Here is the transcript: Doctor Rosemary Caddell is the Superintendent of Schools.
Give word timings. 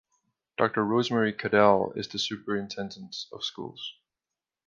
Doctor 0.57 0.83
Rosemary 0.83 1.31
Caddell 1.31 1.93
is 1.95 2.07
the 2.07 2.17
Superintendent 2.17 3.15
of 3.31 3.43
Schools. 3.45 3.99